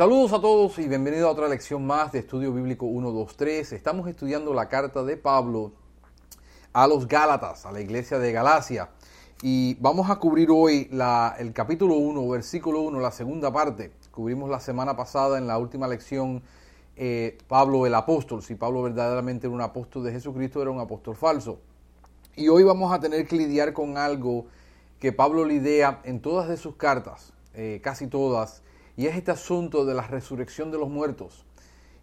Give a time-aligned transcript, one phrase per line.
[0.00, 3.70] Saludos a todos y bienvenidos a otra lección más de Estudio Bíblico 123.
[3.74, 5.72] Estamos estudiando la carta de Pablo
[6.72, 8.88] a los Gálatas, a la iglesia de Galacia.
[9.42, 13.92] Y vamos a cubrir hoy la, el capítulo 1, versículo 1, la segunda parte.
[14.10, 16.42] Cubrimos la semana pasada en la última lección
[16.96, 21.14] eh, Pablo el apóstol, si Pablo verdaderamente era un apóstol de Jesucristo, era un apóstol
[21.14, 21.60] falso.
[22.36, 24.46] Y hoy vamos a tener que lidiar con algo
[24.98, 28.62] que Pablo lidia en todas de sus cartas, eh, casi todas,
[28.96, 31.44] y es este asunto de la resurrección de los muertos.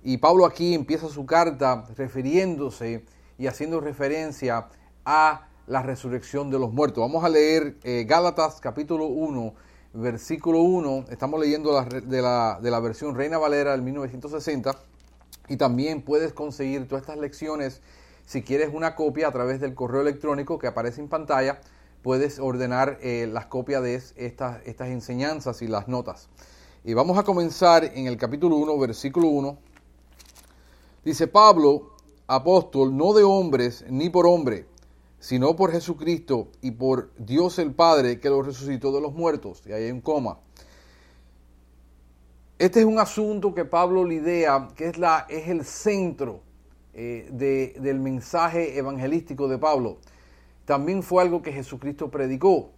[0.03, 3.03] Y Pablo aquí empieza su carta refiriéndose
[3.37, 4.67] y haciendo referencia
[5.05, 7.01] a la resurrección de los muertos.
[7.01, 9.53] Vamos a leer eh, Gálatas capítulo 1,
[9.93, 11.05] versículo 1.
[11.09, 12.21] Estamos leyendo la, de,
[12.71, 14.71] la, versión Reina Valera del 1960.
[15.49, 17.81] Y también puedes conseguir todas estas lecciones
[18.25, 21.59] si quieres una copia a través del correo electrónico que aparece en pantalla.
[22.01, 26.29] Puedes ordenar eh, las copias de estas enseñanzas y las notas.
[26.87, 29.57] Y vamos a comenzar en el capítulo 1, versículo 1.
[31.03, 34.67] Dice Pablo, apóstol, no de hombres ni por hombre,
[35.19, 39.63] sino por Jesucristo y por Dios el Padre que lo resucitó de los muertos.
[39.65, 40.39] Y ahí hay un coma.
[42.57, 46.39] Este es un asunto que Pablo lidea, que es, la, es el centro
[46.93, 49.97] eh, de, del mensaje evangelístico de Pablo.
[50.63, 52.76] También fue algo que Jesucristo predicó.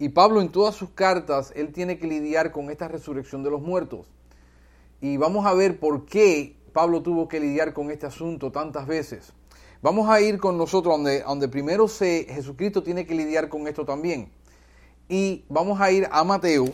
[0.00, 3.60] Y Pablo en todas sus cartas, él tiene que lidiar con esta resurrección de los
[3.60, 4.06] muertos.
[5.02, 9.34] Y vamos a ver por qué Pablo tuvo que lidiar con este asunto tantas veces.
[9.82, 14.32] Vamos a ir con nosotros donde, primero se, Jesucristo tiene que lidiar con esto también.
[15.06, 16.64] Y vamos a ir a Mateo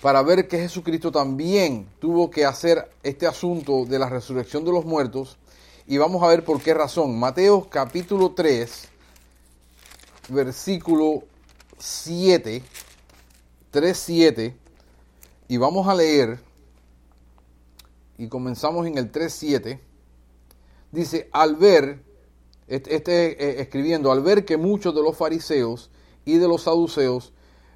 [0.00, 4.86] para ver que Jesucristo también tuvo que hacer este asunto de la resurrección de los
[4.86, 5.36] muertos.
[5.86, 7.18] Y vamos a ver por qué razón.
[7.18, 8.88] Mateo capítulo 3,
[10.30, 11.24] versículo
[11.78, 12.62] 7,
[13.70, 14.56] 3, 7,
[15.48, 16.40] y vamos a leer,
[18.18, 19.80] y comenzamos en el 3, 7,
[20.92, 22.02] dice, al ver,
[22.66, 25.90] este, este escribiendo, al ver que muchos de los fariseos
[26.24, 27.32] y de los saduceos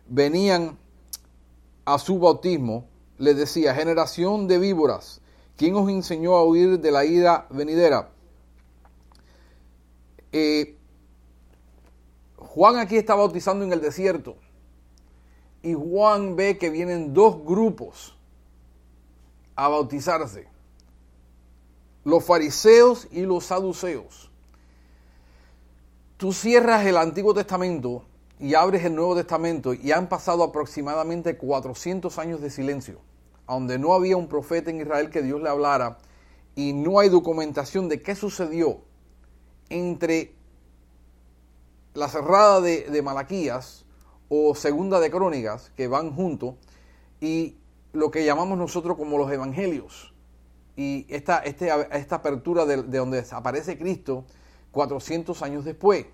[0.06, 0.78] venían
[1.84, 2.88] a su bautismo,
[3.18, 5.20] le decía, generación de víboras,
[5.56, 8.10] ¿quién os enseñó a huir de la ira venidera?
[10.32, 10.76] Eh,
[12.40, 14.36] Juan aquí está bautizando en el desierto.
[15.62, 18.16] Y Juan ve que vienen dos grupos
[19.54, 20.48] a bautizarse.
[22.02, 24.30] Los fariseos y los saduceos.
[26.16, 28.04] Tú cierras el Antiguo Testamento
[28.38, 33.00] y abres el Nuevo Testamento y han pasado aproximadamente 400 años de silencio,
[33.46, 35.98] donde no había un profeta en Israel que Dios le hablara
[36.54, 38.80] y no hay documentación de qué sucedió
[39.68, 40.34] entre
[41.94, 43.84] la cerrada de, Malaquías
[44.28, 46.54] o segunda de Crónicas, que van juntos,
[47.20, 47.56] y
[47.92, 50.14] lo que llamamos nosotros como los evangelios.
[50.76, 54.24] Y esta, este, esta apertura de, donde aparece Cristo
[54.70, 56.06] 400 años después.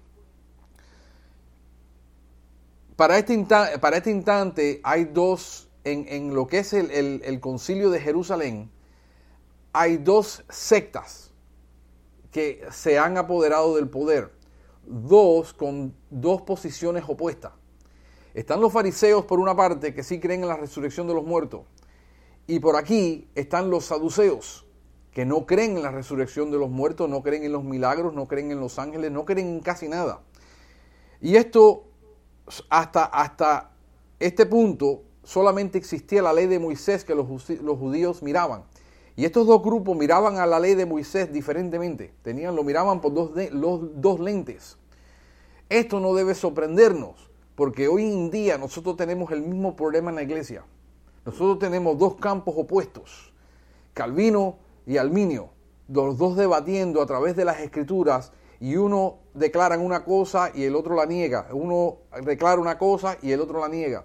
[2.96, 6.90] Para este, instante, para este instante hay dos, en, en lo que es el,
[7.22, 8.70] el concilio de Jerusalén,
[9.74, 11.30] hay dos sectas
[12.32, 14.36] que se han apoderado del poder
[14.86, 17.52] dos con dos posiciones opuestas.
[18.34, 21.62] Están los fariseos por una parte que sí creen en la resurrección de los muertos.
[22.46, 24.66] Y por aquí están los saduceos
[25.10, 28.28] que no creen en la resurrección de los muertos, no creen en los milagros, no
[28.28, 30.20] creen en los ángeles, no creen en casi nada.
[31.22, 31.84] Y esto
[32.68, 33.72] hasta, hasta
[34.20, 38.64] este punto solamente existía la ley de Moisés que los, los judíos miraban.
[39.16, 42.12] Y estos dos grupos miraban a la ley de Moisés diferentemente.
[42.22, 44.76] Tenían, lo miraban por dos, los, dos lentes.
[45.70, 50.22] Esto no debe sorprendernos, porque hoy en día nosotros tenemos el mismo problema en la
[50.22, 50.64] iglesia.
[51.24, 53.32] Nosotros tenemos dos campos opuestos,
[53.94, 55.48] Calvino y Alminio,
[55.88, 60.76] los dos debatiendo a través de las escrituras y uno declara una cosa y el
[60.76, 61.48] otro la niega.
[61.52, 64.04] Uno declara una cosa y el otro la niega.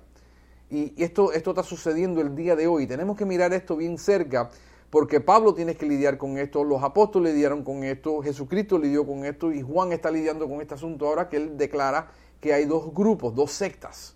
[0.70, 2.88] Y esto, esto está sucediendo el día de hoy.
[2.88, 4.50] Tenemos que mirar esto bien cerca
[4.92, 9.24] porque Pablo tiene que lidiar con esto, los apóstoles lidiaron con esto, Jesucristo lidió con
[9.24, 12.12] esto y Juan está lidiando con este asunto ahora que él declara
[12.42, 14.16] que hay dos grupos, dos sectas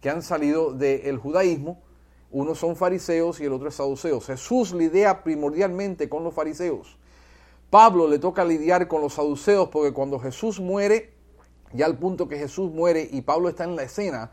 [0.00, 1.80] que han salido del judaísmo,
[2.32, 4.26] uno son fariseos y el otro es saduceos.
[4.26, 6.98] Jesús lidia primordialmente con los fariseos.
[7.70, 11.14] Pablo le toca lidiar con los saduceos porque cuando Jesús muere,
[11.72, 14.32] ya al punto que Jesús muere y Pablo está en la escena,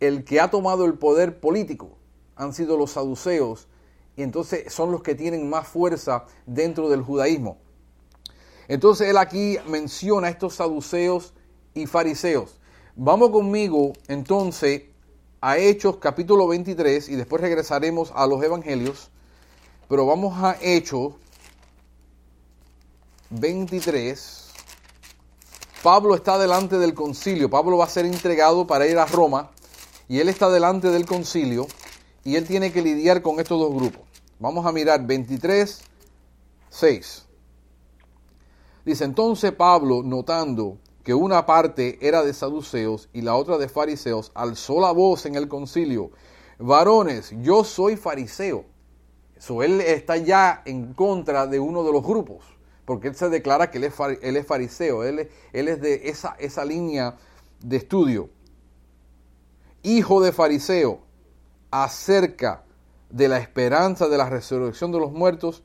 [0.00, 1.90] el que ha tomado el poder político
[2.34, 3.68] han sido los saduceos
[4.16, 7.58] y entonces son los que tienen más fuerza dentro del judaísmo.
[8.68, 11.32] Entonces él aquí menciona a estos saduceos
[11.74, 12.60] y fariseos.
[12.94, 14.82] Vamos conmigo entonces
[15.40, 19.10] a Hechos capítulo 23 y después regresaremos a los evangelios,
[19.88, 21.14] pero vamos a Hechos
[23.30, 24.48] 23.
[25.82, 29.50] Pablo está delante del concilio, Pablo va a ser entregado para ir a Roma
[30.08, 31.66] y él está delante del concilio
[32.24, 34.02] y él tiene que lidiar con estos dos grupos.
[34.38, 35.80] Vamos a mirar 23,
[36.68, 37.26] 6.
[38.84, 44.32] Dice entonces Pablo, notando que una parte era de saduceos y la otra de fariseos,
[44.34, 46.10] alzó la voz en el concilio,
[46.58, 48.64] varones, yo soy fariseo.
[49.36, 52.44] Eso él está ya en contra de uno de los grupos,
[52.84, 57.16] porque él se declara que él es, fariseo, él, es de esa línea
[57.60, 58.28] de estudio.
[59.82, 61.00] Hijo de fariseo,
[61.70, 62.64] acerca
[63.10, 65.62] de la esperanza de la resurrección de los muertos,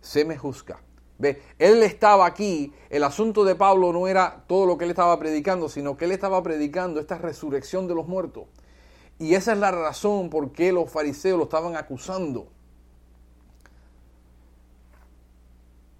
[0.00, 0.80] se me juzga.
[1.18, 5.18] Ve, él estaba aquí, el asunto de Pablo no era todo lo que él estaba
[5.18, 8.44] predicando, sino que él estaba predicando esta resurrección de los muertos.
[9.18, 12.48] Y esa es la razón por qué los fariseos lo estaban acusando.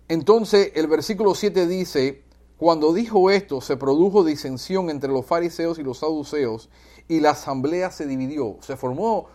[0.09, 2.23] Entonces el versículo 7 dice,
[2.59, 6.69] cuando dijo esto, se produjo disensión entre los fariseos y los saduceos,
[7.09, 8.56] y la asamblea se dividió.
[8.61, 9.26] Se formó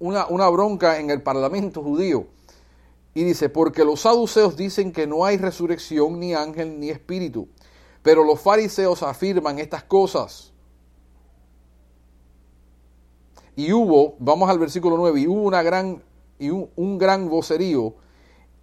[0.00, 2.26] una, una bronca en el parlamento judío.
[3.14, 7.48] Y dice, porque los saduceos dicen que no hay resurrección, ni ángel, ni espíritu.
[8.02, 10.52] Pero los fariseos afirman estas cosas.
[13.56, 16.02] Y hubo, vamos al versículo 9, y hubo una gran,
[16.38, 17.94] y un, gran vocerío,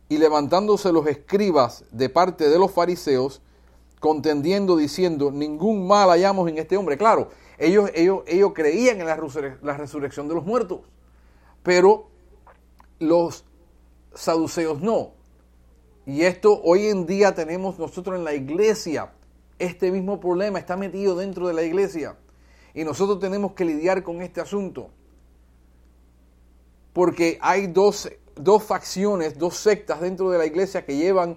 [0.10, 3.42] y levantándose los escribas de parte de los fariseos,
[4.00, 6.98] contendiendo, diciendo, ningún mal hallamos en este hombre.
[6.98, 7.30] Claro,
[7.60, 10.80] ellos, ellos, ellos creían en la resurrección de los muertos,
[11.68, 12.08] pero
[12.98, 13.44] los
[14.14, 15.12] saduceos no.
[16.06, 19.12] Y esto hoy en día tenemos nosotros en la iglesia.
[19.60, 22.16] Este mismo problema está metido dentro de la iglesia.
[22.74, 24.92] Y nosotros tenemos que lidiar con este asunto.
[26.94, 31.36] Porque hay dos, dos facciones, dos sectas dentro de la iglesia que llevan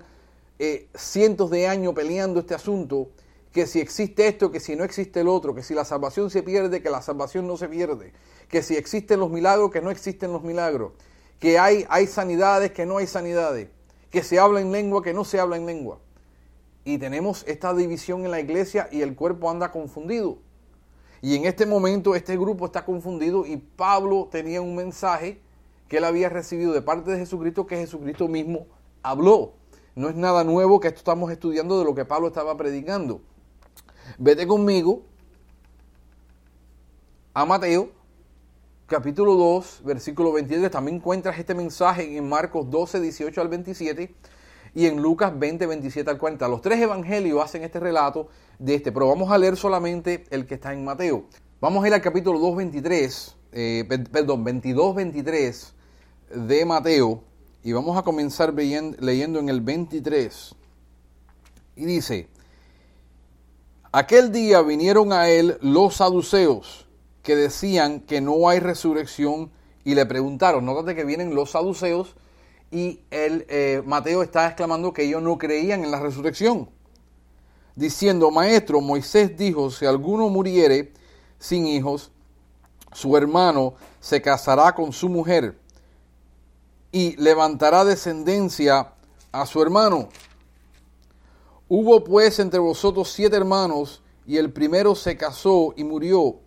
[0.61, 3.09] eh, cientos de años peleando este asunto.
[3.53, 6.43] Que si existe esto, que si no existe el otro, que si la salvación se
[6.43, 8.13] pierde, que la salvación no se pierde,
[8.49, 10.93] que si existen los milagros, que no existen los milagros,
[11.41, 13.69] que hay, hay sanidades, que no hay sanidades,
[14.11, 15.99] que se habla en lengua, que no se habla en lengua.
[16.85, 20.39] Y tenemos esta división en la iglesia y el cuerpo anda confundido.
[21.23, 25.41] Y en este momento este grupo está confundido y Pablo tenía un mensaje
[25.89, 28.67] que él había recibido de parte de Jesucristo que Jesucristo mismo
[29.03, 29.53] habló.
[29.95, 33.21] No es nada nuevo que esto estamos estudiando de lo que Pablo estaba predicando.
[34.19, 35.03] Vete conmigo
[37.33, 37.91] a Mateo
[38.87, 44.13] capítulo 2, versículo 23, también encuentras este mensaje en Marcos 12, 18 al 27
[44.75, 46.49] y en Lucas 20, 27 al 40.
[46.49, 48.29] Los tres evangelios hacen este relato
[48.59, 51.27] de este, pero vamos a leer solamente el que está en Mateo.
[51.61, 55.75] Vamos a ir al capítulo 2, 23, eh, perdón, 22, 23
[56.35, 57.23] de Mateo
[57.63, 60.55] y vamos a comenzar leyendo en el 23.
[61.77, 62.29] Y dice,
[63.93, 66.87] aquel día vinieron a él los saduceos
[67.23, 69.51] que decían que no hay resurrección
[69.85, 72.17] y le preguntaron, nótate que vienen los saduceos
[72.71, 76.71] y el eh, Mateo está exclamando que ellos no creían en la resurrección,
[77.75, 80.93] diciendo, maestro, Moisés dijo, si alguno muriere
[81.39, 82.13] sin hijos,
[82.93, 85.59] su hermano se casará con su mujer
[86.93, 88.93] y levantará descendencia
[89.33, 90.09] a su hermano.
[91.73, 96.41] Hubo pues entre vosotros siete hermanos, y el primero se casó y murió,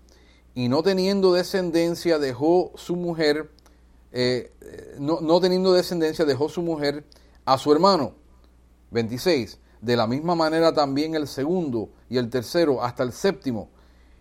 [0.54, 3.50] y no teniendo descendencia dejó su mujer,
[4.12, 4.52] eh,
[5.00, 7.06] no, no, teniendo descendencia dejó su mujer
[7.46, 8.16] a su hermano.
[8.92, 9.60] 26.
[9.80, 13.70] De la misma manera también el segundo y el tercero hasta el séptimo.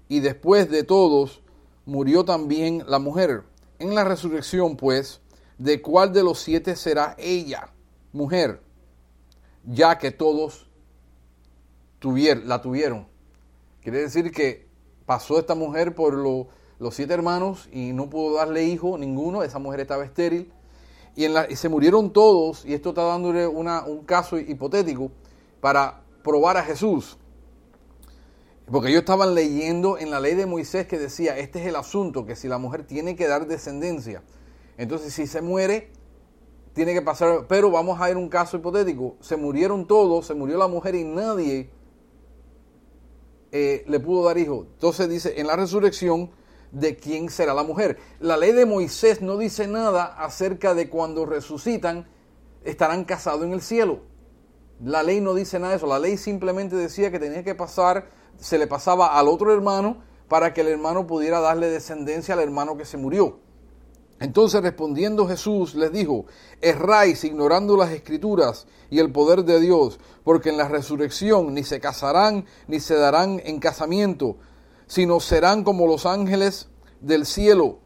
[0.06, 1.42] Y después de todos
[1.84, 3.42] murió también la mujer.
[3.80, 5.20] En la resurrección, pues,
[5.58, 7.72] ¿de cuál de los siete será ella,
[8.12, 8.62] mujer?
[9.64, 10.68] Ya que todos
[12.02, 13.06] la tuvieron.
[13.80, 14.66] Quiere decir que
[15.06, 19.80] pasó esta mujer por los siete hermanos y no pudo darle hijo ninguno, esa mujer
[19.80, 20.52] estaba estéril.
[21.14, 25.10] Y, en la, se murieron todos, y esto está dándole una, un caso hipotético
[25.60, 27.18] para probar a Jesús.
[28.70, 32.24] Porque ellos estaban leyendo en la ley de Moisés que decía, este es el asunto,
[32.24, 34.22] que si la mujer tiene que dar descendencia,
[34.78, 35.90] entonces si se muere,
[36.72, 40.56] tiene que pasar, pero vamos a ver un caso hipotético, se murieron todos, se murió
[40.56, 41.70] la mujer y nadie
[43.52, 44.66] eh, le pudo dar hijo.
[44.72, 46.30] Entonces dice, en la resurrección,
[46.72, 47.98] ¿de quién será la mujer?
[48.18, 52.08] La ley de Moisés no dice nada acerca de cuando resucitan,
[52.64, 54.00] estarán casados en el cielo.
[54.82, 55.86] La ley no dice nada de eso.
[55.86, 60.54] La ley simplemente decía que tenía que pasar, se le pasaba al otro hermano para
[60.54, 63.38] que el hermano pudiera darle descendencia al hermano que se murió.
[64.22, 66.26] Entonces respondiendo Jesús les dijo,
[66.60, 71.80] erráis ignorando las escrituras y el poder de Dios, porque en la resurrección ni se
[71.80, 74.36] casarán ni se darán en casamiento,
[74.86, 76.68] sino serán como los ángeles
[77.00, 77.80] del cielo,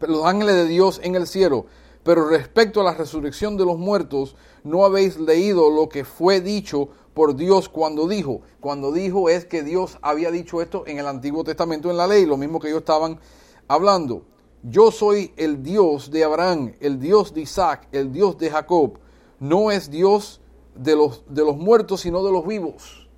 [0.00, 1.66] los ángeles de Dios en el cielo.
[2.02, 6.88] Pero respecto a la resurrección de los muertos, no habéis leído lo que fue dicho
[7.12, 8.40] por Dios cuando dijo.
[8.60, 12.24] Cuando dijo es que Dios había dicho esto en el Antiguo Testamento en la ley,
[12.24, 13.20] lo mismo que ellos estaban
[13.68, 14.22] hablando
[14.68, 18.98] yo soy el Dios de Abraham, el Dios de Isaac, el Dios de Jacob.
[19.38, 20.40] No es Dios
[20.74, 23.08] de los, de los muertos, sino de los vivos.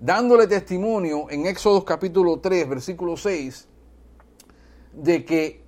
[0.00, 3.68] Dándole testimonio en Éxodo capítulo 3, versículo 6,
[4.92, 5.62] de que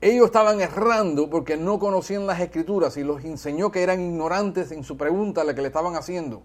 [0.00, 4.84] ellos estaban errando porque no conocían las escrituras y los enseñó que eran ignorantes en
[4.84, 6.44] su pregunta la que le estaban haciendo.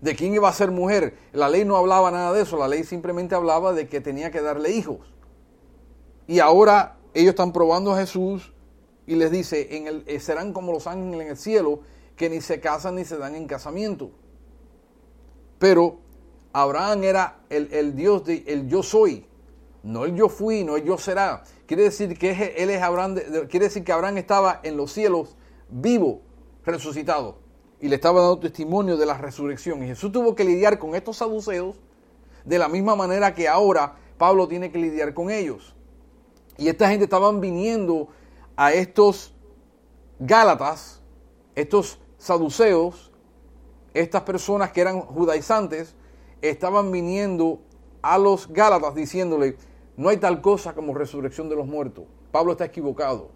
[0.00, 1.16] De quién iba a ser mujer.
[1.32, 4.40] La ley no hablaba nada de eso, la ley simplemente hablaba de que tenía que
[4.40, 5.15] darle hijos.
[6.26, 8.52] Y ahora ellos están probando a Jesús
[9.06, 11.80] y les dice, en el, eh, serán como los ángeles en el cielo,
[12.16, 14.10] que ni se casan ni se dan en casamiento.
[15.58, 15.98] Pero
[16.52, 19.26] Abraham era el, Dios de el yo soy,
[19.82, 21.44] no el yo fui, no el yo será.
[21.66, 23.16] Quiere decir que él es Abraham,
[23.48, 25.36] quiere decir que Abraham estaba en los cielos
[25.68, 26.22] vivo,
[26.64, 27.38] resucitado.
[27.78, 29.82] Y le estaba dando testimonio de la resurrección.
[29.82, 31.76] Y Jesús tuvo que lidiar con estos saduceos
[32.44, 35.75] de la misma manera que ahora Pablo tiene que lidiar con ellos.
[36.58, 38.08] Y esta gente estaban viniendo
[38.56, 39.34] a estos
[40.18, 41.02] Gálatas,
[41.54, 43.12] estos saduceos,
[43.92, 45.94] estas personas que eran judaizantes,
[46.40, 47.60] estaban viniendo
[48.02, 49.56] a los Gálatas diciéndole,
[49.96, 52.04] no hay tal cosa como resurrección de los muertos.
[52.30, 53.30] Pablo está equivocado.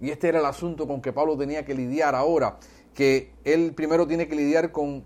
[0.00, 2.58] Y este era el asunto con que Pablo tenía que lidiar ahora,
[2.92, 5.04] que él primero tiene que lidiar con,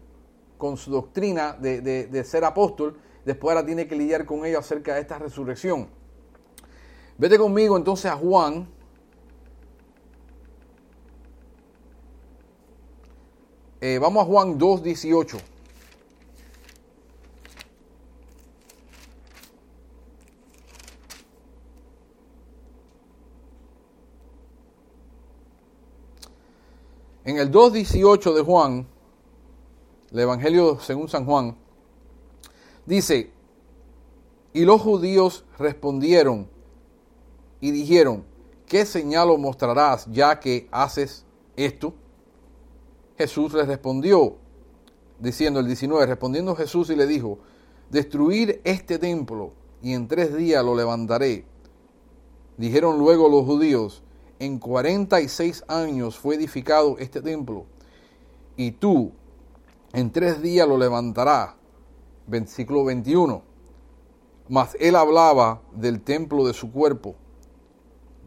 [0.56, 4.94] con su doctrina de, de ser apóstol, después ahora tiene que lidiar con ello acerca
[4.94, 5.98] de esta resurrección.
[7.18, 8.68] Vete conmigo entonces a Juan.
[13.80, 15.38] Eh, vamos a Juan 2, 18.
[27.25, 28.87] En el 2.18 de Juan,
[30.12, 31.56] el Evangelio según San Juan,
[32.87, 33.30] dice,
[34.54, 36.48] y los judíos respondieron,
[37.60, 38.24] y dijeron,
[38.66, 41.24] ¿qué señal os mostrarás ya que haces
[41.56, 41.94] esto?
[43.16, 44.36] Jesús les respondió,
[45.18, 47.38] diciendo el 19, respondiendo Jesús y le dijo,
[47.90, 51.44] destruir este templo y en tres días lo levantaré.
[52.56, 54.02] Dijeron luego los judíos,
[54.38, 57.66] en 46 años fue edificado este templo
[58.56, 59.12] y tú
[59.92, 61.54] en tres días lo levantarás.
[62.26, 63.42] Versículo 21.
[64.48, 67.14] Mas él hablaba del templo de su cuerpo.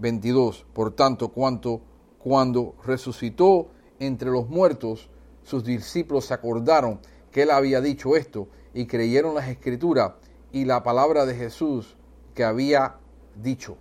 [0.01, 0.65] 22.
[0.73, 1.81] Por tanto, cuanto,
[2.17, 3.67] cuando resucitó
[3.99, 5.09] entre los muertos,
[5.43, 6.99] sus discípulos acordaron
[7.31, 10.13] que él había dicho esto y creyeron las escrituras
[10.51, 11.95] y la palabra de Jesús
[12.33, 12.95] que había
[13.41, 13.77] dicho.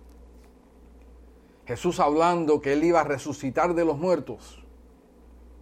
[1.65, 4.63] Jesús hablando que él iba a resucitar de los muertos.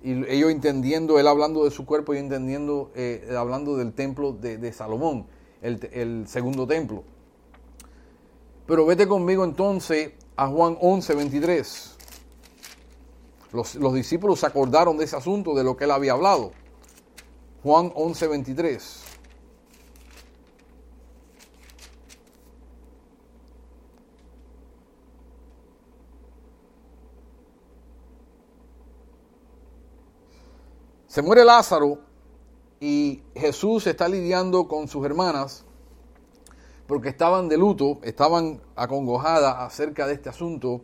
[0.02, 4.72] Y ellos entendiendo, él hablando de su cuerpo y entendiendo, eh, hablando del templo de,
[4.72, 5.26] Salomón,
[5.62, 7.04] el segundo templo.
[8.70, 11.96] Pero vete conmigo entonces a Juan 11, 23.
[13.52, 16.52] Los, los, discípulos se acordaron de ese asunto, de lo que él había hablado.
[17.62, 19.04] Juan 11, 23.
[31.08, 32.00] Se muere Lázaro
[32.80, 35.66] y Jesús está lidiando con sus hermanas
[36.90, 40.82] porque estaban de luto, estaban acongojadas acerca de este asunto,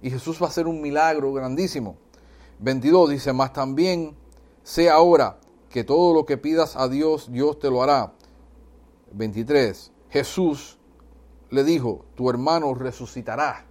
[0.00, 1.96] y Jesús va a hacer un milagro grandísimo.
[2.60, 4.14] 22 dice, mas también
[4.62, 8.12] sé ahora que todo lo que pidas a Dios, Dios te lo hará.
[9.10, 10.78] 23, Jesús
[11.50, 13.66] le dijo, tu hermano resucitará.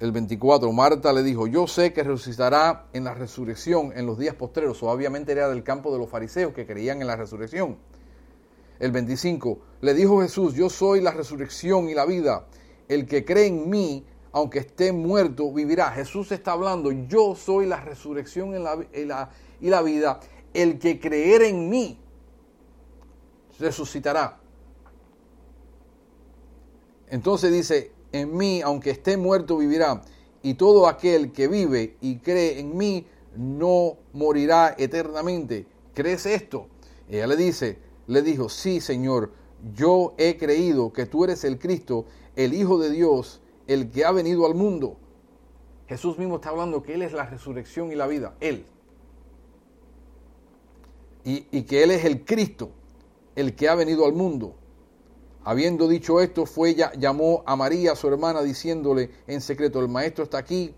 [0.00, 4.36] El 24, Marta le dijo, yo sé que resucitará en la resurrección en los días
[4.36, 4.82] postreros.
[4.82, 7.76] obviamente era del campo de los fariseos que creían en la resurrección
[8.80, 12.46] el 25, le dijo Jesús, yo soy la resurrección y la vida.
[12.88, 15.90] El que cree en mí, aunque esté muerto, vivirá.
[15.90, 20.20] Jesús está hablando, yo soy la resurrección y la, vida.
[20.54, 21.98] El que creer en mí,
[23.58, 24.38] resucitará.
[27.08, 30.02] Entonces dice, en mí, aunque esté muerto, vivirá.
[30.42, 33.06] Y todo aquel que vive y cree en mí,
[33.36, 35.66] no morirá eternamente.
[35.94, 36.68] ¿Crees esto?
[37.08, 39.30] Ella le dice, le dijo, sí, Señor,
[39.74, 44.10] yo he creído que tú eres el Cristo, el Hijo de Dios, el que ha
[44.10, 44.96] venido al mundo.
[45.86, 48.64] Jesús mismo está hablando que Él es la resurrección y la vida, Él.
[51.24, 52.70] Y, y que Él es el Cristo,
[53.36, 54.54] el que ha venido al mundo.
[55.44, 60.24] Habiendo dicho esto, fue ya, llamó a María, su hermana, diciéndole en secreto, el maestro
[60.24, 60.74] está aquí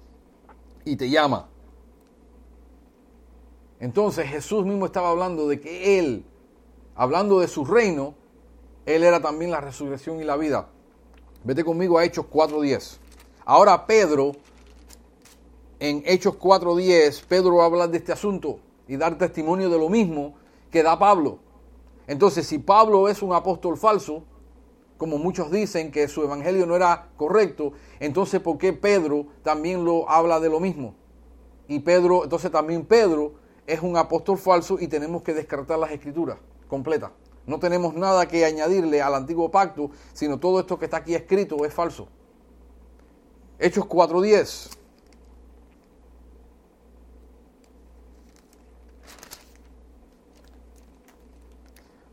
[0.85, 1.49] y te llama.
[3.81, 6.25] Entonces Jesús mismo estaba hablando de que Él,
[6.95, 8.15] hablando de su reino,
[8.87, 10.69] Él era también la resurrección y la vida.
[11.45, 12.99] Vete conmigo a Hechos 4.10.
[13.45, 14.33] Ahora Pedro,
[15.79, 19.89] en Hechos 4.10, Pedro va a hablar de este asunto y dar testimonio de lo
[19.89, 20.35] mismo
[20.71, 21.39] que da Pablo.
[22.07, 24.25] Entonces, si Pablo es un apóstol falso,
[24.99, 30.09] como muchos dicen que su evangelio no era correcto, entonces ¿por qué Pedro también lo
[30.11, 30.95] habla de lo mismo?
[31.69, 33.33] Y Pedro, entonces también Pedro
[33.67, 36.37] es un apóstol falso y tenemos que descartar las escrituras
[36.71, 37.11] completas.
[37.47, 41.65] No tenemos nada que añadirle al antiguo pacto, sino todo esto que está aquí escrito
[41.65, 42.09] es falso.
[43.59, 44.71] Hechos 4.10.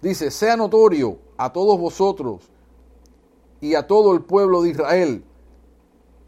[0.02, 2.42] Dice, sea notorio a todos vosotros
[3.62, 5.24] y a todo el pueblo de Israel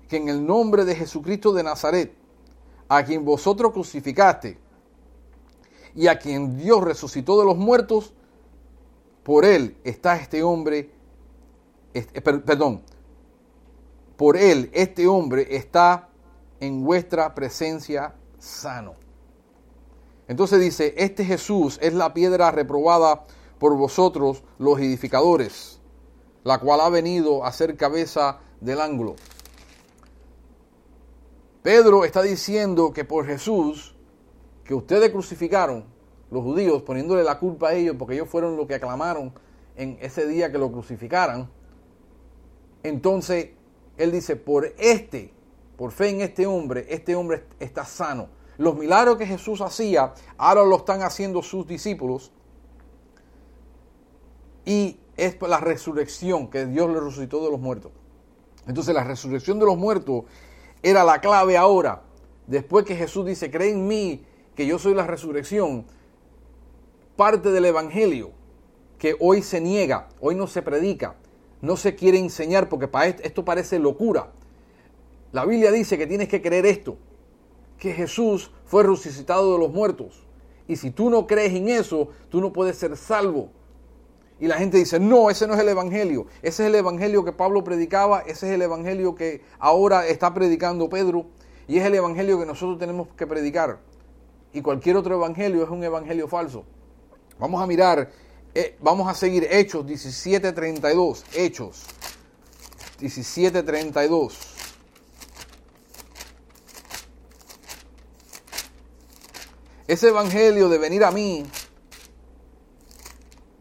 [0.10, 2.14] que en el nombre de Jesucristo de Nazaret,
[2.88, 4.58] a quien vosotros crucificaste
[5.96, 8.14] y a quien Dios resucitó de los muertos,
[9.24, 10.92] por él está este hombre,
[11.94, 12.82] este, perdón,
[14.18, 16.10] por él este hombre está
[16.60, 18.96] en vuestra presencia sano.
[20.28, 23.26] Entonces dice, este Jesús es la piedra reprobada
[23.58, 25.80] por vosotros los edificadores,
[26.44, 29.16] la cual ha venido a ser cabeza del ángulo.
[31.62, 33.96] Pedro está diciendo que por Jesús,
[34.64, 35.86] que ustedes crucificaron,
[36.32, 39.34] los judíos, poniéndole la culpa a ellos, porque ellos fueron los que aclamaron
[39.76, 41.50] en ese día que lo crucificaran,
[42.84, 43.50] entonces
[43.98, 45.34] él dice, por este,
[45.78, 48.28] por fe en este hombre, este hombre está sano.
[48.58, 52.32] Los milagros que Jesús hacía, ahora lo están haciendo sus discípulos
[54.66, 57.92] y es la resurrección que Dios le resucitó de los muertos.
[58.68, 60.26] Entonces la resurrección de los muertos
[60.84, 62.04] era la clave ahora.
[62.48, 65.86] Después que Jesús dice, cree en mí, que yo soy la resurrección,
[67.20, 68.32] parte del Evangelio
[68.98, 71.18] que hoy se niega, hoy no se predica,
[71.60, 74.32] no se quiere enseñar porque para esto, esto parece locura.
[75.34, 76.96] La Biblia dice que tienes que creer esto,
[77.78, 80.26] que Jesús fue resucitado de los muertos.
[80.66, 83.50] Y si tú no crees en eso, tú no puedes ser salvo.
[84.40, 86.28] Y la gente dice, no, ese no es el Evangelio.
[86.42, 90.88] Ese es el Evangelio que Pablo predicaba, ese es el Evangelio que ahora está predicando
[90.88, 91.26] Pedro.
[91.68, 93.82] Y es el Evangelio que nosotros tenemos que predicar.
[94.54, 96.64] Y cualquier otro Evangelio es un Evangelio falso.
[97.40, 98.12] Vamos a mirar,
[98.54, 101.24] eh, vamos a seguir Hechos 17.32.
[101.34, 101.86] Hechos
[103.00, 104.34] 17.32.
[109.88, 111.46] Ese Evangelio de venir a mí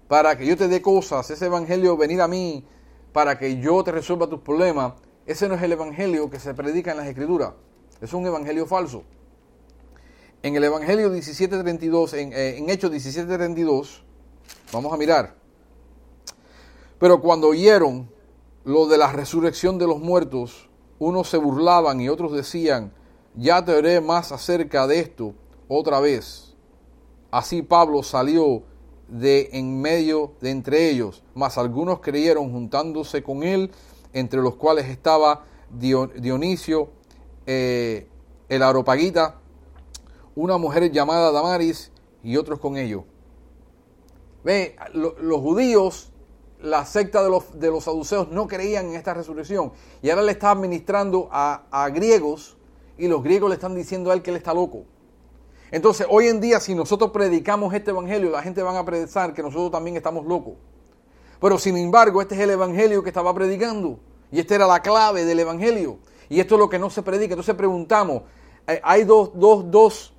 [0.09, 2.65] para que yo te dé cosas, ese evangelio venir a mí
[3.13, 4.95] para que yo te resuelva tus problemas,
[5.27, 7.53] ese no es el evangelio que se predica en las escrituras,
[8.01, 9.05] es un evangelio falso.
[10.41, 14.03] En el evangelio 17:32, en, eh, en Hechos 17:32,
[14.73, 15.35] vamos a mirar.
[17.01, 18.09] Pero cuando oyeron
[18.65, 20.69] lo de la resurrección de los muertos,
[21.01, 22.93] unos se burlaban y otros decían,
[23.35, 25.35] ya te haré más acerca de esto
[25.67, 26.55] otra vez.
[27.33, 28.63] Así Pablo salió
[29.09, 33.71] de en medio de entre ellos, mas algunos creyeron juntándose con él,
[34.13, 36.91] entre los cuales estaba Dionisio,
[37.47, 38.07] eh,
[38.49, 39.41] el Aropagita,
[40.39, 41.91] una mujer llamada Damaris
[42.23, 43.03] y otros con ellos.
[44.45, 46.13] Ve, los judíos,
[46.61, 50.33] la secta de los, de los saduceos no creían en esta resurrección y ahora le
[50.33, 52.57] está administrando a, a griegos
[52.97, 54.85] y los griegos le están diciendo a él que él está loco.
[55.73, 59.43] Entonces, hoy en día, si nosotros predicamos este evangelio, la gente va a pensar que
[59.43, 60.55] nosotros también estamos locos.
[61.41, 63.99] Pero sin embargo, este es el evangelio que estaba predicando.
[64.31, 65.99] Y esta era la clave del evangelio.
[66.29, 67.35] Y esto es lo que no se predica.
[67.35, 68.23] Entonces preguntamos,
[68.67, 70.15] eh, hay dos, dos, dos,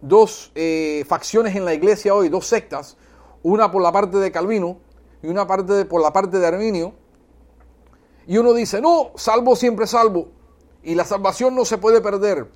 [0.00, 2.96] dos eh, facciones en la iglesia hoy, dos sectas.
[3.42, 4.78] Una por la parte de Calvino
[5.22, 6.94] y una parte por la parte de Arminio.
[8.26, 10.28] Y uno dice, no, salvo siempre salvo.
[10.82, 12.50] Y la salvación no se puede perder.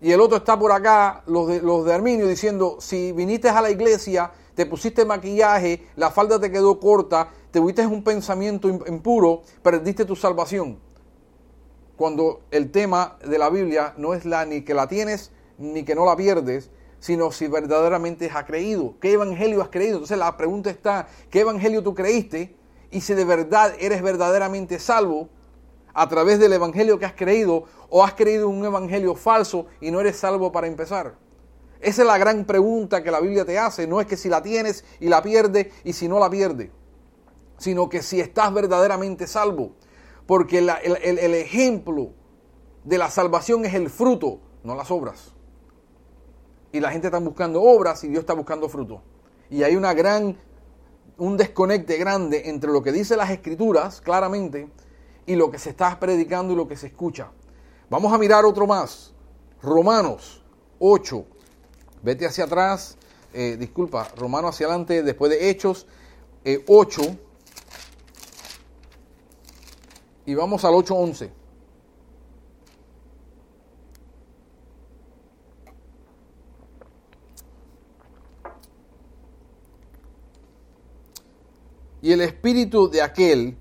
[0.00, 3.62] Y el otro está por acá, los de, los de Arminio, diciendo, si viniste a
[3.62, 9.42] la iglesia, te pusiste maquillaje, la falda te quedó corta, te tuviste un pensamiento impuro,
[9.62, 10.78] perdiste tu salvación.
[11.96, 15.94] Cuando el tema de la Biblia no es la ni que la tienes ni que
[15.94, 18.94] no la pierdes, sino si verdaderamente has creído.
[19.00, 19.96] ¿Qué evangelio has creído?
[19.96, 22.56] Entonces la pregunta está, ¿qué evangelio tú creíste?
[22.90, 25.28] Y si de verdad eres verdaderamente salvo
[25.92, 30.00] a través del evangelio que has creído o has creído un evangelio falso y no
[30.00, 31.14] eres salvo para empezar.
[31.80, 33.86] Esa es la gran pregunta que la Biblia te hace.
[33.86, 36.70] No es que si la tienes y la pierdes y si no la pierdes,
[37.58, 39.72] sino que si estás verdaderamente salvo.
[40.26, 42.12] Porque el, el ejemplo
[42.82, 45.34] de la salvación es el fruto, no las obras.
[46.74, 49.00] Y la gente está buscando obras y Dios está buscando fruto.
[49.48, 50.36] Y hay una gran,
[51.18, 54.68] un desconecte grande entre lo que dice las escrituras, claramente,
[55.24, 57.30] y lo que se está predicando y lo que se escucha.
[57.88, 59.14] Vamos a mirar otro más.
[59.62, 60.42] Romanos
[60.80, 61.24] 8.
[62.02, 62.98] Vete hacia atrás.
[63.32, 65.86] Eh, disculpa, Romanos hacia adelante, después de Hechos
[66.66, 67.02] 8.
[67.02, 67.18] Eh,
[70.26, 71.30] y vamos al 8.11.
[82.04, 83.56] Y el espíritu de aquel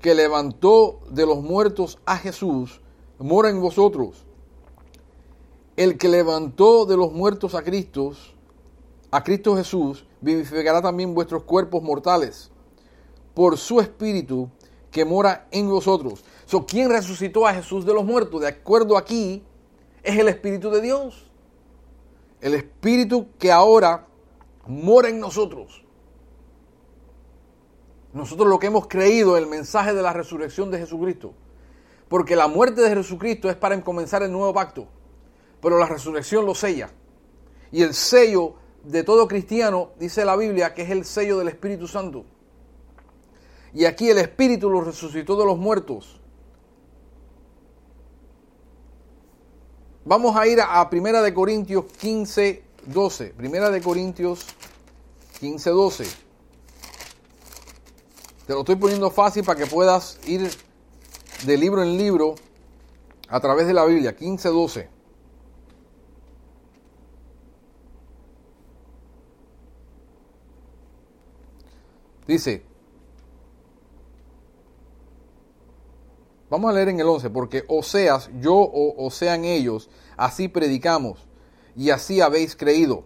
[0.00, 2.80] que levantó de los muertos a Jesús
[3.20, 4.24] mora en vosotros.
[5.76, 8.10] El que levantó de los muertos a Cristo,
[9.12, 12.50] a Cristo Jesús, vivificará también vuestros cuerpos mortales
[13.34, 14.50] por su espíritu
[14.90, 16.24] que mora en vosotros.
[16.46, 18.40] So, ¿Quién resucitó a Jesús de los muertos?
[18.40, 19.44] De acuerdo aquí,
[20.02, 21.30] es el Espíritu de Dios.
[22.40, 24.08] El Espíritu que ahora
[24.66, 25.85] mora en nosotros.
[28.16, 31.34] Nosotros lo que hemos creído, el mensaje de la resurrección de Jesucristo.
[32.08, 34.86] Porque la muerte de Jesucristo es para comenzar el nuevo pacto.
[35.60, 36.88] Pero la resurrección lo sella.
[37.70, 41.86] Y el sello de todo cristiano, dice la Biblia, que es el sello del Espíritu
[41.86, 42.24] Santo.
[43.74, 46.18] Y aquí el Espíritu lo resucitó de los muertos.
[50.06, 53.34] Vamos a ir a Primera de Corintios 15, 12.
[53.36, 54.46] Primera de Corintios
[55.38, 56.25] 15, 12.
[58.46, 60.48] Te lo estoy poniendo fácil para que puedas ir
[61.44, 62.36] de libro en libro
[63.28, 64.88] a través de la Biblia, 15, 12.
[72.28, 72.64] Dice,
[76.48, 81.26] vamos a leer en el 11, porque o seas yo o sean ellos, así predicamos
[81.74, 83.04] y así habéis creído.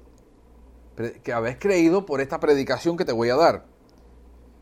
[1.22, 3.69] Que habéis creído por esta predicación que te voy a dar.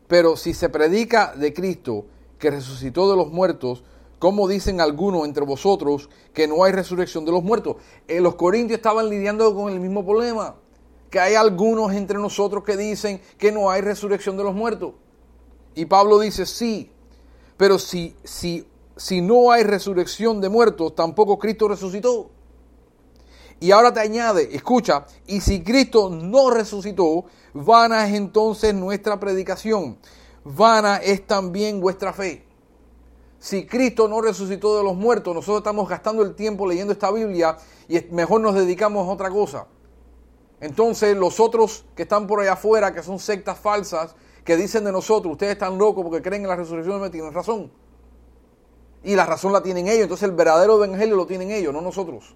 [0.09, 2.07] Pero si se predica de Cristo
[2.39, 3.83] que resucitó de los muertos,
[4.17, 7.75] ¿cómo dicen algunos entre vosotros que no hay resurrección de los muertos?
[8.07, 10.55] Eh, los corintios estaban lidiando con el mismo problema,
[11.11, 14.93] que hay algunos entre nosotros que dicen que no hay resurrección de los muertos.
[15.75, 16.89] Y Pablo dice, sí,
[17.55, 18.65] pero si, si,
[18.97, 22.31] si no hay resurrección de muertos, tampoco Cristo resucitó.
[23.59, 29.97] Y ahora te añade, escucha, y si Cristo no resucitó, vana es entonces nuestra predicación,
[30.45, 32.45] vana es también vuestra fe.
[33.37, 37.57] Si Cristo no resucitó de los muertos, nosotros estamos gastando el tiempo leyendo esta Biblia
[37.87, 39.67] y mejor nos dedicamos a otra cosa.
[40.61, 44.91] Entonces los otros que están por allá afuera, que son sectas falsas, que dicen de
[44.91, 47.71] nosotros, ustedes están locos porque creen en la resurrección, me tienen razón.
[49.03, 52.35] Y la razón la tienen ellos, entonces el verdadero evangelio lo tienen ellos, no nosotros.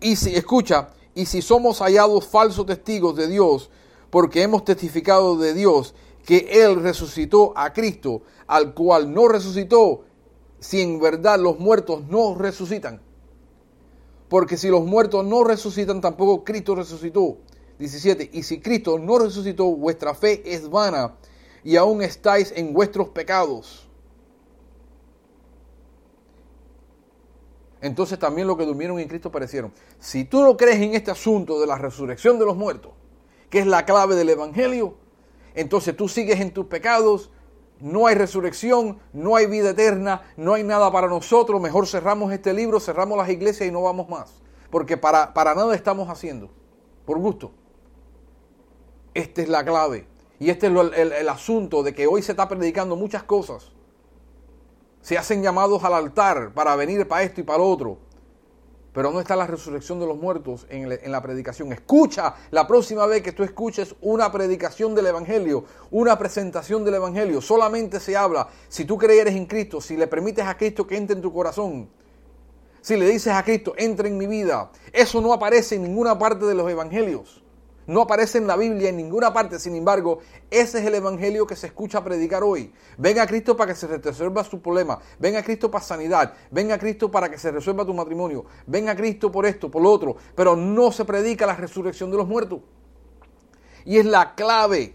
[0.00, 3.70] Y si, escucha, y si somos hallados falsos testigos de Dios,
[4.10, 10.04] porque hemos testificado de Dios que Él resucitó a Cristo, al cual no resucitó,
[10.60, 13.00] si en verdad los muertos no resucitan.
[14.28, 17.38] Porque si los muertos no resucitan, tampoco Cristo resucitó.
[17.78, 18.30] 17.
[18.32, 21.16] Y si Cristo no resucitó, vuestra fe es vana
[21.64, 23.87] y aún estáis en vuestros pecados.
[27.80, 29.72] Entonces también los que durmieron en Cristo perecieron.
[29.98, 32.92] Si tú no crees en este asunto de la resurrección de los muertos,
[33.50, 34.96] que es la clave del Evangelio,
[35.54, 37.30] entonces tú sigues en tus pecados,
[37.80, 42.52] no hay resurrección, no hay vida eterna, no hay nada para nosotros, mejor cerramos este
[42.52, 46.50] libro, cerramos las iglesias y no vamos más, porque para, para nada estamos haciendo,
[47.04, 47.52] por gusto.
[49.14, 50.06] Esta es la clave.
[50.40, 53.72] Y este es el asunto de que hoy se está predicando muchas cosas
[55.02, 57.98] se hacen llamados al altar para venir para esto y para lo otro.
[58.92, 61.72] Pero no está la resurrección de los muertos en, la predicación.
[61.72, 67.40] Escucha la próxima vez que tú escuches una predicación del Evangelio, una presentación del Evangelio.
[67.40, 71.14] Solamente se habla, si tú creyeres en Cristo, si le permites a Cristo que entre
[71.14, 71.88] en tu corazón,
[72.80, 74.70] si le dices a Cristo, entra en mi vida.
[74.92, 77.42] Eso no aparece en ninguna parte de los Evangelios.
[77.88, 79.58] No aparece en la Biblia en ninguna parte.
[79.58, 80.18] Sin embargo,
[80.50, 82.70] ese es el evangelio que se escucha predicar hoy.
[82.98, 85.00] Ven a Cristo para que se resuelva su problema.
[85.18, 86.34] Ven a Cristo para sanidad.
[86.50, 88.44] Ven a Cristo para que se resuelva tu matrimonio.
[88.66, 90.16] Ven a Cristo por esto, por lo otro.
[90.34, 92.60] Pero no se predica la resurrección de los muertos.
[93.86, 94.94] Y es la clave.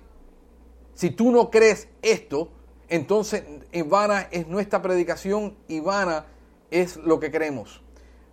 [0.94, 2.52] Si tú no crees esto,
[2.90, 6.28] entonces en vana es nuestra predicación y vana
[6.70, 7.82] es lo que creemos.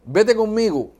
[0.04, 0.99] Vete conmigo.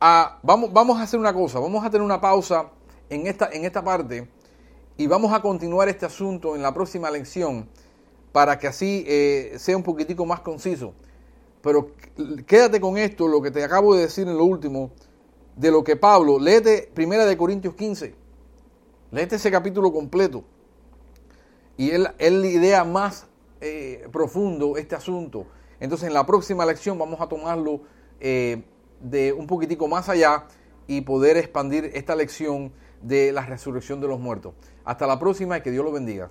[0.00, 2.70] Vamos, vamos a hacer una cosa, vamos a tener una pausa
[3.08, 4.28] en esta, en esta parte
[4.96, 7.68] y vamos a continuar este asunto en la próxima lección
[8.32, 10.94] para que así eh, sea un poquitico más conciso.
[11.62, 11.90] Pero
[12.46, 14.90] quédate con esto, lo que te acabo de decir en lo último,
[15.56, 18.14] de lo que Pablo, léete Primera de Corintios 15,
[19.10, 20.44] léete ese capítulo completo.
[21.76, 23.26] Y él, él idea más
[23.60, 25.46] eh, profundo este asunto.
[25.80, 27.80] Entonces en la próxima lección vamos a tomarlo
[28.20, 28.62] eh,
[29.00, 30.44] de un poquitico más allá
[30.86, 34.54] y poder expandir esta lección de la resurrección de los muertos.
[34.84, 36.30] Hasta la próxima y que Dios lo bendiga.